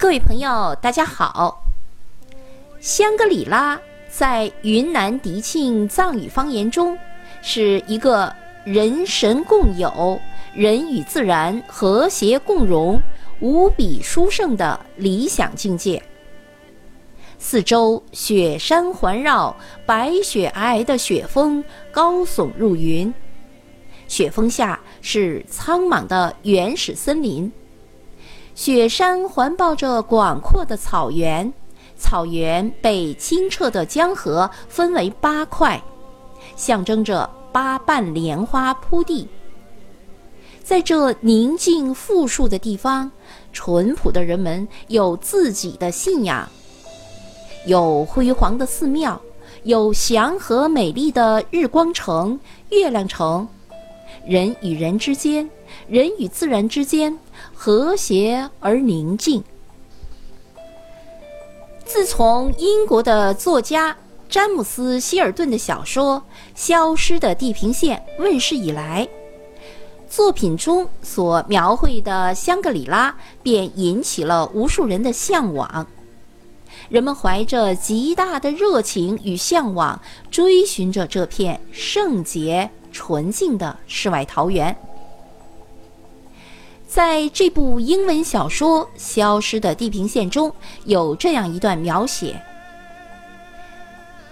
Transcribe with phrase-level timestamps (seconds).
[0.00, 1.60] 各位朋友，大家好。
[2.78, 3.76] 香格里拉
[4.08, 6.96] 在云南迪庆藏语方言中
[7.42, 8.32] 是一个
[8.64, 10.20] 人神共有、
[10.54, 13.02] 人与自然和谐共荣、
[13.40, 16.00] 无比殊胜的理想境界。
[17.40, 23.12] 四周雪山环绕，白雪皑皑的雪峰高耸入云，
[24.06, 27.50] 雪峰下是苍茫的原始森林。
[28.58, 31.52] 雪山环抱着广阔的草原，
[31.96, 35.80] 草原被清澈的江河分为八块，
[36.56, 39.28] 象征着八瓣莲花铺地。
[40.60, 43.08] 在这宁静富庶的地方，
[43.52, 46.48] 淳朴的人们有自己的信仰，
[47.64, 49.22] 有辉煌的寺庙，
[49.62, 52.36] 有祥和美丽的日光城、
[52.70, 53.46] 月亮城，
[54.26, 55.48] 人与人之间，
[55.86, 57.16] 人与自然之间。
[57.54, 59.42] 和谐而宁静。
[61.84, 63.96] 自从英国的作家
[64.28, 66.20] 詹姆斯·希尔顿的小说
[66.54, 69.08] 《消失的地平线》问世以来，
[70.08, 75.86] 作品中所描绘的香格里拉便引起了无数人的向往。
[76.90, 84.76] 人们怀着极大的热情与向往，追寻着这片圣洁纯净的世外桃源。
[86.88, 90.50] 在这部英文小说《消失的地平线》中
[90.86, 92.40] 有这样一段描写：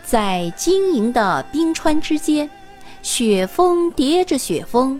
[0.02, 2.48] 在晶莹的冰川之间，
[3.02, 4.98] 雪峰叠着雪峰，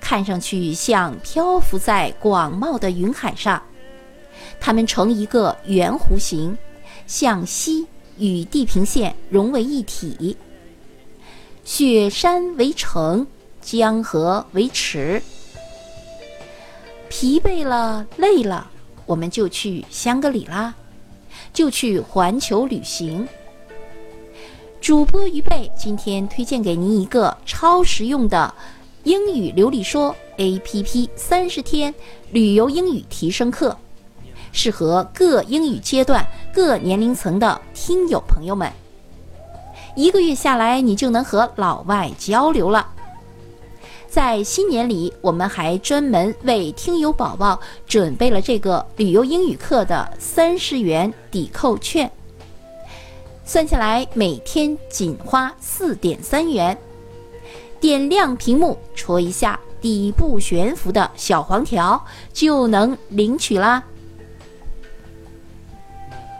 [0.00, 3.60] 看上去像漂浮在广袤的云海上。
[4.60, 6.56] 它们成一个圆弧形，
[7.08, 7.84] 向西
[8.16, 10.36] 与地平线融为一体。
[11.64, 13.26] 雪山为城，
[13.60, 15.20] 江河为池。
[17.14, 18.66] 疲惫了，累了，
[19.04, 20.72] 我们就去香格里拉，
[21.52, 23.28] 就去环球旅行。
[24.80, 28.52] 主播于贝今天推荐给您一个超实用的
[29.04, 31.94] 英语流利说 APP，三十天
[32.30, 33.76] 旅游英语提升课，
[34.50, 38.72] 适合各英语阶段、各年龄层的听友朋友们。
[39.94, 42.88] 一个月下来，你就能和老外交流了。
[44.12, 52.12] 在新年里，我们还专门为听友宝宝准备了这个旅游英语课的三十元抵扣券，
[53.42, 56.76] 算下来每天仅花四点三元。
[57.80, 63.82] 点亮屏幕，戳一下底部悬浮的小黄条，就能领取啦。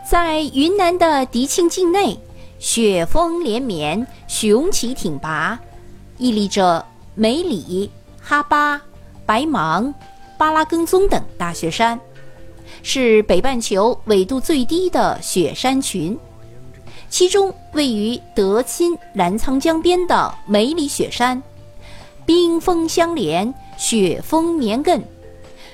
[0.07, 2.19] 在云南的迪庆境内，
[2.59, 5.59] 雪峰连绵，雄奇挺拔，
[6.19, 6.85] 屹立着。
[7.15, 8.81] 梅里、哈巴、
[9.23, 9.93] 白芒、
[10.35, 11.99] 巴拉根宗等大雪山，
[12.81, 16.17] 是北半球纬度最低的雪山群。
[17.09, 21.41] 其中位于德钦澜沧江边的梅里雪山，
[22.25, 24.99] 冰峰相连，雪峰绵亘，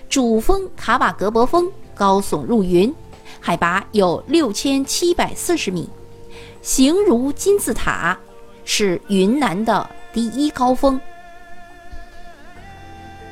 [0.10, 2.94] 主峰卡瓦格博峰高耸入云，
[3.40, 5.90] 海拔有六千七百四十米，
[6.62, 8.20] 形如金字塔，
[8.66, 11.00] 是云南的第一高峰。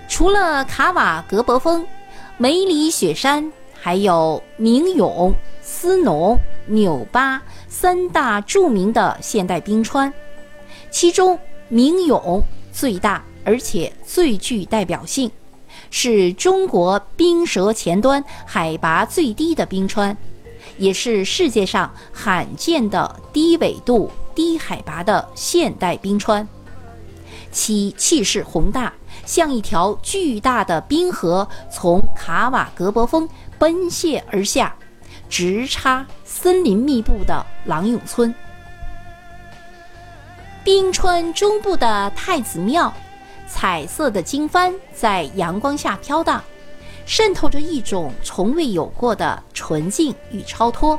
[0.07, 1.85] 除了卡瓦格博峰、
[2.37, 10.11] 梅里雪山，还有明永、斯农、纽巴三大著名的现代冰川。
[10.89, 11.37] 其中，
[11.67, 12.41] 明永
[12.71, 15.29] 最大，而且最具代表性，
[15.91, 20.15] 是中国冰舌前端海拔最低的冰川，
[20.77, 26.47] 也是世界上罕见的低纬度、低海拔的现代冰川。
[27.51, 28.93] 其气势宏大。
[29.27, 33.27] 像一条巨大的冰河从卡瓦格博峰
[33.59, 34.73] 奔泻而下，
[35.29, 38.33] 直插森林密布的郎永村。
[40.63, 42.91] 冰川中部的太子庙，
[43.47, 46.41] 彩色的经幡在阳光下飘荡，
[47.05, 50.97] 渗透着一种从未有过的纯净与超脱。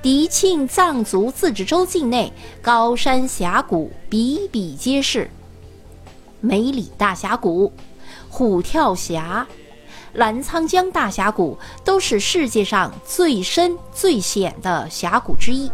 [0.00, 2.32] 迪庆藏族自治州境内
[2.62, 5.30] 高山峡谷比比皆是。
[6.40, 7.72] 梅里大峡谷、
[8.28, 9.46] 虎跳峡、
[10.12, 15.70] 澜沧江大峡谷都是世界上最深最险的峡谷之一。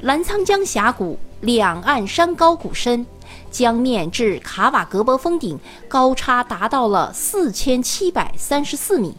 [0.00, 3.04] 澜沧江峡谷两岸山高谷深，
[3.50, 9.16] 江面至卡瓦格博峰顶高差达到了四千七百三十四米。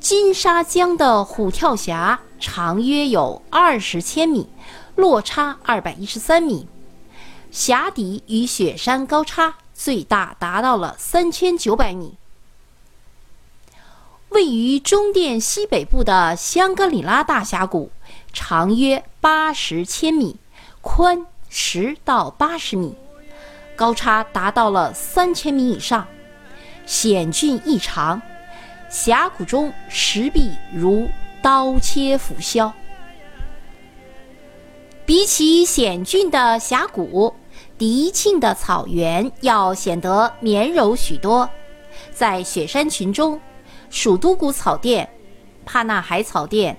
[0.00, 4.48] 金沙江的虎跳峡长约有二十千米，
[4.94, 6.66] 落差二百一十三米。
[7.50, 12.14] 峡底与雪山高差最大达到了三千九百米。
[14.28, 17.90] 位于中甸西北部的香格里拉大峡谷，
[18.32, 20.36] 长约八十千米，
[20.82, 22.94] 宽十到八十米，
[23.74, 26.06] 高差达到了三千米以上，
[26.84, 28.20] 险峻异常。
[28.90, 31.08] 峡谷中石壁如
[31.42, 32.72] 刀切斧削。
[35.08, 37.32] 比起险峻的峡谷，
[37.78, 41.48] 迪庆的草原要显得绵柔许多。
[42.12, 43.40] 在雪山群中，
[43.88, 45.08] 蜀都古草甸、
[45.64, 46.78] 帕纳海草甸、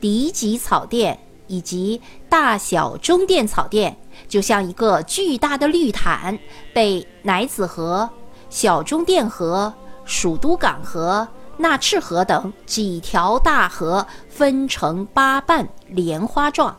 [0.00, 1.16] 迪吉草甸
[1.46, 3.96] 以及大小中甸草甸，
[4.26, 6.36] 就像一个巨大的绿毯，
[6.74, 8.10] 被乃子河、
[8.50, 9.72] 小中甸河、
[10.04, 11.28] 蜀都港河。
[11.56, 16.76] 纳赤河等几条大河分成八瓣，莲花状，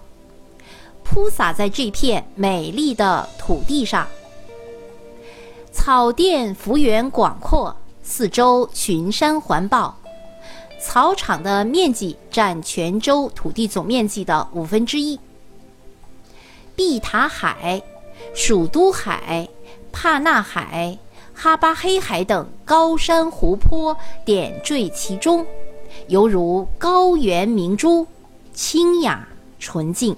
[1.11, 4.07] 铺洒在这片美丽的土地上。
[5.71, 9.97] 草甸幅员广阔，四周群山环抱，
[10.79, 15.19] 草场的面积占全州土地总面积的五分之一。
[16.75, 17.81] 碧塔海、
[18.35, 19.49] 蜀都海、
[19.91, 20.97] 帕纳海。
[21.33, 23.95] 哈巴黑海等高山湖泊
[24.25, 25.45] 点缀其中，
[26.07, 28.05] 犹如高原明珠，
[28.53, 29.25] 清雅
[29.57, 30.15] 纯净。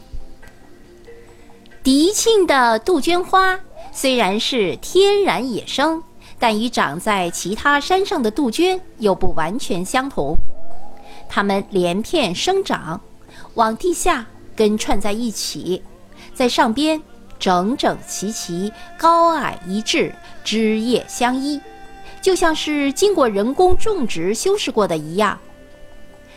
[1.83, 3.59] 迪庆的杜鹃花
[3.91, 6.01] 虽然是天然野生，
[6.37, 10.37] 但与长在其他山上的杜鹃又不完全相同。
[11.27, 13.01] 它们连片生长，
[13.55, 14.23] 往地下
[14.55, 15.81] 根串在一起，
[16.33, 17.01] 在上边。
[17.39, 20.13] 整整齐齐，高矮一致，
[20.43, 21.59] 枝叶相依，
[22.21, 25.39] 就像是经过人工种植修饰过的一样。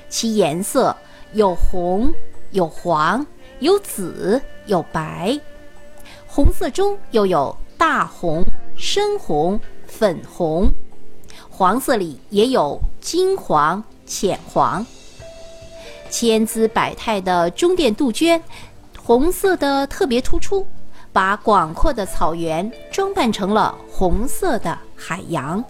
[0.08, 0.96] 其颜色
[1.34, 2.10] 有红，
[2.52, 3.26] 有黄，
[3.58, 5.38] 有紫，有白。
[6.26, 8.44] 红色中又有大红、
[8.76, 10.70] 深红、粉红，
[11.48, 14.84] 黄色里也有金黄、浅黄。
[16.10, 18.42] 千姿百态的中甸杜鹃，
[18.98, 20.66] 红色的特别突出。
[21.12, 25.62] 把广阔的草原装扮成了红色的海洋。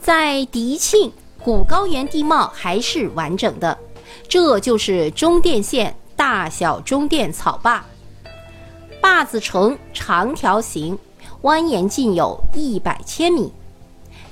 [0.00, 1.12] 在迪庆，
[1.44, 3.78] 古高原地貌还是完整的，
[4.28, 7.84] 这就是中甸县大小中甸草坝。
[9.00, 10.96] 坝子呈长条形，
[11.42, 13.52] 蜿蜒近有一百千米。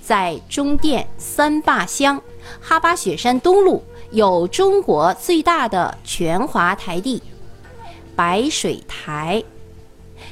[0.00, 2.22] 在中甸三坝乡
[2.60, 3.82] 哈巴雪山东麓，
[4.12, 7.20] 有中国最大的全华台地。
[8.14, 9.43] 白水台，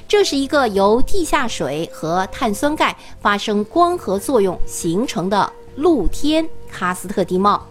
[0.06, 7.66] 这是一个由地下水和碳酸钙发生光合作用形成的露天喀斯特地貌，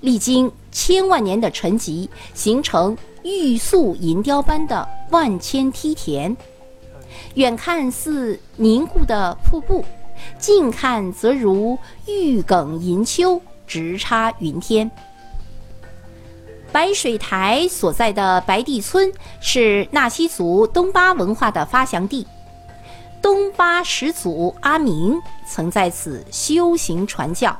[0.00, 6.36] 历经千万年的沉积，形成玉塑银雕般的万千梯田。
[7.34, 9.84] 远看似凝固的瀑布，
[10.38, 14.90] 近看则如玉梗银丘，直插云天。
[16.72, 19.10] 白水台所在的白地村
[19.40, 22.26] 是纳西族东巴文化的发祥地，
[23.22, 27.56] 东巴始祖阿明曾在此修行传教。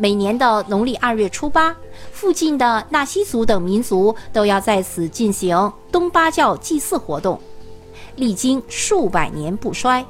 [0.00, 1.76] 每年的农历二月初八，
[2.10, 7.38] 附近的纳西族等民族都要在此进行东巴教祭祀活动，
[8.16, 10.02] 历经数百年不衰。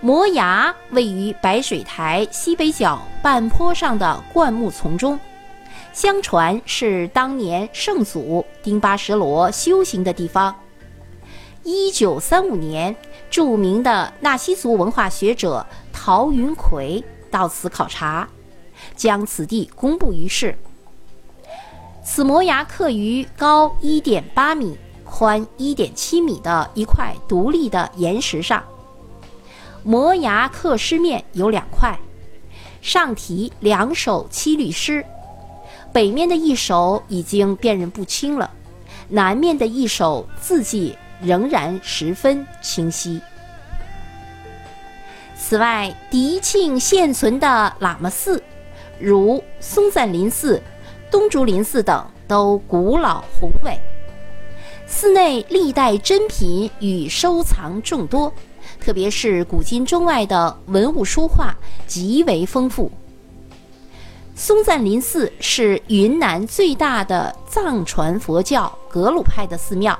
[0.00, 5.20] 摩崖位于白水台西北角半坡上的灌木丛中。
[5.92, 10.54] 相传是当年圣祖丁巴什罗修行的地方。
[11.62, 12.96] 一九三五年，
[13.28, 17.04] 著名的纳西族文化学者陶云奎
[17.36, 18.26] 到此考察，
[18.94, 20.56] 将此地公布于世。
[22.02, 28.64] 此摩崖刻于高一点八米、宽一点七米的一块独立的岩石上。
[29.82, 31.98] 摩崖刻诗面有两块，
[32.80, 35.04] 上题两首七律诗。
[35.92, 38.50] 北面的一首已经辨认不清了，
[39.10, 43.20] 南面的一首字迹仍然十分清晰。
[45.38, 48.42] 此外，迪庆现存的喇嘛寺，
[48.98, 50.60] 如松赞林寺、
[51.10, 53.78] 东竹林寺等，都古老宏伟。
[54.86, 58.32] 寺内历代珍品与收藏众多，
[58.80, 61.54] 特别是古今中外的文物书画
[61.86, 62.90] 极为丰富。
[64.34, 69.98] 松赞林寺是云南最大的藏传佛教格鲁派的寺庙，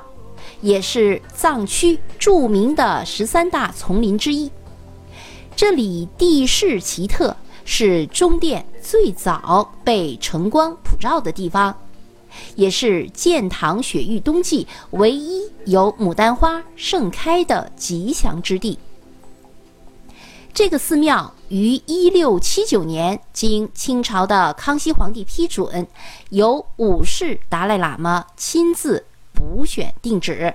[0.61, 4.51] 也是藏区著名的十三大丛林之一。
[5.57, 7.35] 这里地势奇特，
[7.65, 11.75] 是中殿最早被晨光普照的地方，
[12.53, 18.77] 也是建塘雪域冬季唯一有牡丹花盛开的吉祥之地。
[20.53, 25.87] 这个寺庙于一六七九年经清朝的康熙皇帝批准，
[26.29, 30.53] 由五世达赖喇嘛亲自补选定址，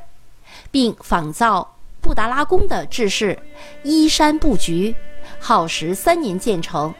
[0.71, 3.39] 并仿造布达拉宫的制式，
[3.85, 4.95] 依山布局，
[5.39, 6.93] 耗时三年建成。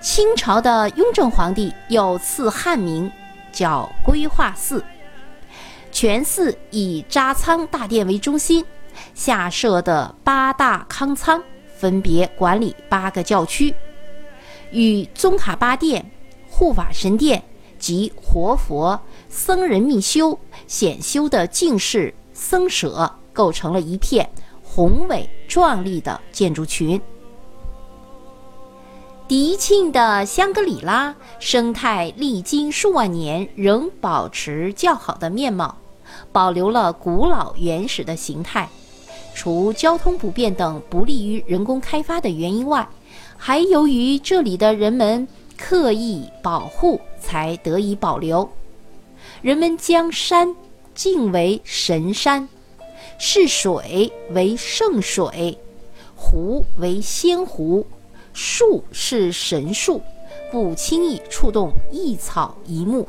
[0.00, 3.12] 清朝的雍正皇帝又赐汉名，
[3.52, 4.82] 叫规划寺。
[5.92, 8.64] 全寺以扎仓大殿为中心，
[9.14, 11.42] 下设的八大康仓
[11.76, 13.74] 分别管理八个教区，
[14.70, 16.10] 与宗喀巴殿、
[16.48, 17.42] 护法神殿
[17.78, 18.98] 及活佛、
[19.28, 24.28] 僧人密修、显修的净室、僧舍构成了一片
[24.62, 27.00] 宏伟壮丽的建筑群。
[29.28, 35.76] 迪庆的香格里拉生态历经数万年仍保持较好的面貌，
[36.32, 38.68] 保留了古老原始的形态。
[39.32, 42.86] 除交通不便等不利于人工开发的原因外，
[43.36, 48.50] 还由于这里的人们刻意保护才得以保留。
[49.40, 50.54] 人们将山
[50.92, 52.48] 敬为神山，
[53.22, 55.58] 是水为圣水，
[56.16, 57.86] 湖为仙湖。
[58.32, 60.00] 树是神树，
[60.50, 63.06] 不轻易触动一草一木。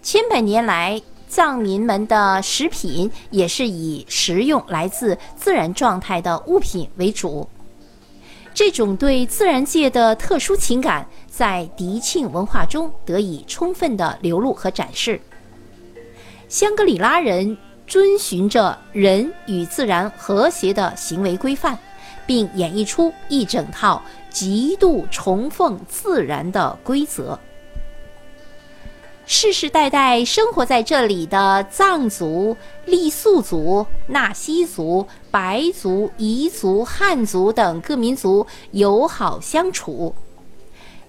[0.00, 7.48] 千百年来，藏民们的食品也是以食用来自自然状态的物品为主。
[8.54, 15.20] 这种对自然界的特殊情感，在迪庆文化中得以充分的流露和展示。
[16.48, 17.56] 香格里拉人
[17.90, 21.78] 遵循着人与自然和谐的行为规范。
[22.30, 27.36] 并演绎出一整套极度崇奉自然的规则。
[29.26, 32.56] 世世代代生活在这里的藏族、
[32.86, 40.14] 傈僳族、纳西族、白族、彝族、汉族等各民族友好相处。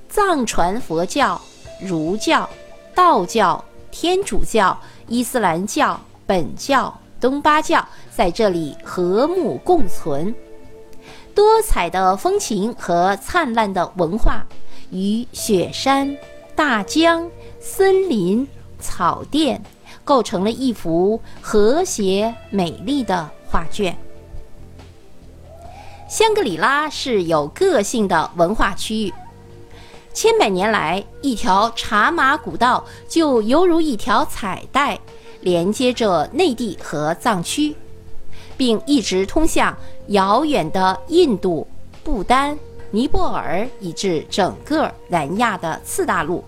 [0.09, 1.39] 藏传佛教、
[1.79, 2.49] 儒教、
[2.95, 4.75] 道教、天主教、
[5.07, 10.33] 伊斯兰教、本教、东巴教在这里和睦共存。
[11.35, 14.45] 多彩的风情和灿烂的文化，
[14.91, 16.15] 与雪山、
[16.55, 18.47] 大江、森林、
[18.79, 19.61] 草甸，
[20.05, 23.93] 构成了一幅和谐美丽的画卷。
[26.07, 29.13] 香格里拉是有个性的文化区域，
[30.13, 34.97] 千百年来，一条茶马古道就犹如一条彩带，
[35.41, 37.75] 连接着内地和藏区。
[38.57, 39.75] 并一直通向
[40.09, 41.65] 遥远的印度、
[42.03, 42.55] 不丹、
[42.91, 46.43] 尼泊尔，以至整个南亚的次大陆。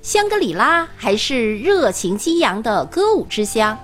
[0.00, 3.78] 香格里拉还是热情激扬的歌舞之乡，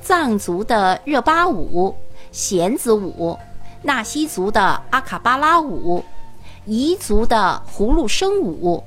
[0.00, 1.96] 藏族的热巴舞、
[2.30, 3.36] 弦子舞，
[3.82, 6.04] 纳西族的阿卡巴拉舞，
[6.68, 8.84] 彝族的葫芦笙舞，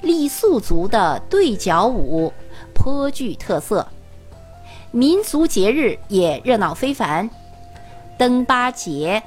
[0.00, 2.32] 傈僳族的对角舞，
[2.74, 3.86] 颇具特色。
[4.90, 7.28] 民族节日也热闹非凡，
[8.18, 9.22] 登巴节、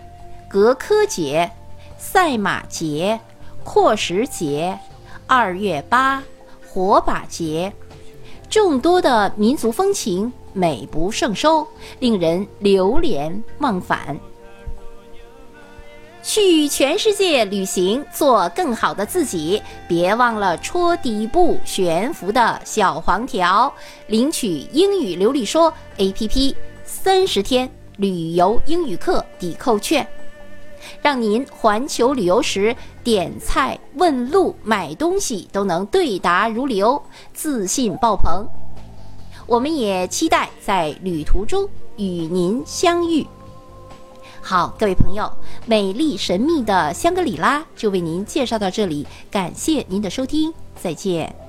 [0.48, 1.52] 格科节、
[1.98, 3.20] 赛马节、
[3.64, 4.78] 阔什节、
[5.26, 6.24] 二月八、
[6.66, 7.74] 火把节，
[8.50, 11.68] 众多的民族风情美不胜收，
[12.00, 14.18] 令人流连忘返。
[16.28, 19.64] 去全世界旅行，做更好的自己。
[19.88, 23.74] 别忘了戳底部悬浮的小黄条，
[24.08, 26.54] 领取英语流利说 APP
[26.84, 30.06] 三十天旅游英语课抵扣券，
[31.02, 37.02] 让您环球旅游时点菜、问路、买东西都能对答如流，
[37.34, 38.46] 自信爆棚。
[39.46, 41.66] 我们也期待在旅途中
[41.96, 43.26] 与您相遇。
[44.50, 45.30] 好，各位朋友，
[45.66, 51.47] 美丽神秘的香格里拉就为您介绍到这里，感谢您的收听，再见。